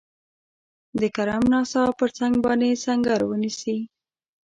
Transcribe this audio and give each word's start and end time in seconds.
د 0.99 1.01
کرم 1.15 1.43
ناسا 1.53 1.83
پر 1.99 2.09
څنګ 2.17 2.33
باندي 2.45 2.71
سنګر 2.85 3.19
ونیسي. 3.25 3.77